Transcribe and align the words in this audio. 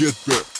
get 0.00 0.14
that. 0.24 0.59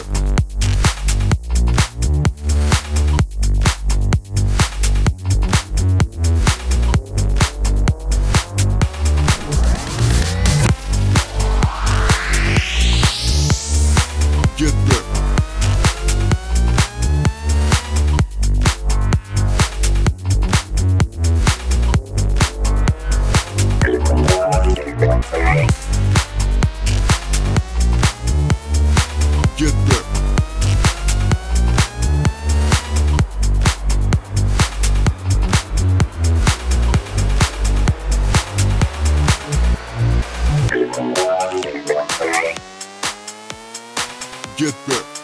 Europe. 0.00 0.69
get 44.60 44.74
back. 44.86 45.20